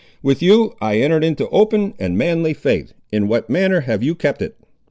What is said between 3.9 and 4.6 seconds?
you kept it?"